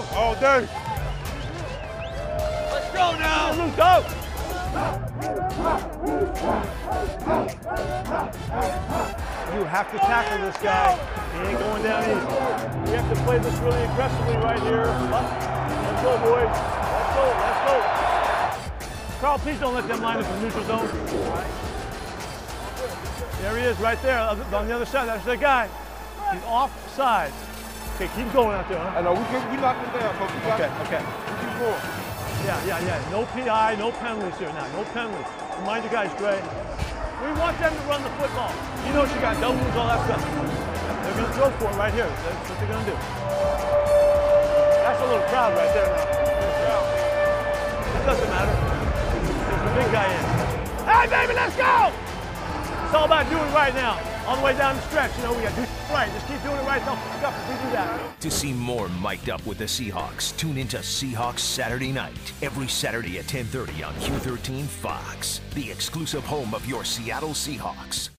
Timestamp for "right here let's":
14.36-16.02